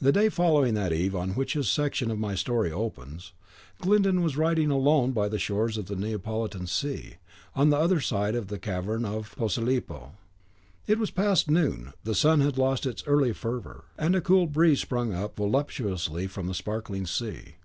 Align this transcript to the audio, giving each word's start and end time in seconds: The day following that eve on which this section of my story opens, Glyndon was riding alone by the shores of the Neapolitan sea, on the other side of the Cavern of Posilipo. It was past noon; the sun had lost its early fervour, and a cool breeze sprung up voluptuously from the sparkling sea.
The 0.00 0.10
day 0.10 0.30
following 0.30 0.72
that 0.72 0.90
eve 0.90 1.14
on 1.14 1.34
which 1.34 1.52
this 1.52 1.68
section 1.68 2.10
of 2.10 2.18
my 2.18 2.34
story 2.34 2.72
opens, 2.72 3.34
Glyndon 3.78 4.22
was 4.22 4.38
riding 4.38 4.70
alone 4.70 5.12
by 5.12 5.28
the 5.28 5.38
shores 5.38 5.76
of 5.76 5.84
the 5.84 5.96
Neapolitan 5.96 6.66
sea, 6.66 7.16
on 7.54 7.68
the 7.68 7.76
other 7.76 8.00
side 8.00 8.34
of 8.34 8.46
the 8.46 8.58
Cavern 8.58 9.04
of 9.04 9.36
Posilipo. 9.36 10.12
It 10.86 10.98
was 10.98 11.10
past 11.10 11.50
noon; 11.50 11.92
the 12.04 12.14
sun 12.14 12.40
had 12.40 12.56
lost 12.56 12.86
its 12.86 13.04
early 13.06 13.34
fervour, 13.34 13.84
and 13.98 14.16
a 14.16 14.22
cool 14.22 14.46
breeze 14.46 14.80
sprung 14.80 15.12
up 15.12 15.36
voluptuously 15.36 16.26
from 16.26 16.46
the 16.46 16.54
sparkling 16.54 17.04
sea. 17.04 17.56